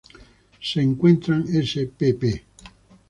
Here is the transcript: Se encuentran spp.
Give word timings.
Se 0.59 0.81
encuentran 0.81 1.45
spp. 1.61 2.43